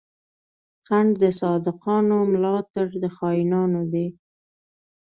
خنډ 0.85 1.09
د 1.21 1.23
صادقانو، 1.39 2.17
ملا 2.31 2.57
تړ 2.71 2.87
د 3.03 3.05
خاينانو 3.15 3.81
دی 3.91 4.07